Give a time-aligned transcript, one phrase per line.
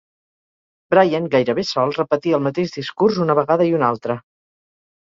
[0.93, 4.21] Bryan, gairebé sol, repetia el mateix discurs una vegada i una altra.